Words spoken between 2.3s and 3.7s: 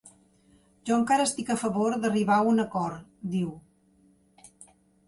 a un acord, diu.